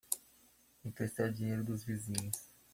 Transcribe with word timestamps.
Emprestar 0.83 1.31
dinheiro 1.31 1.63
dos 1.63 1.83
vizinhos 1.83 2.31